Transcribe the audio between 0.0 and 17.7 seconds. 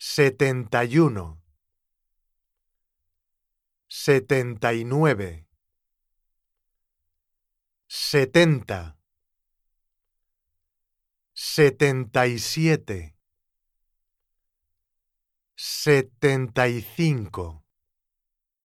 71 79 70 77 75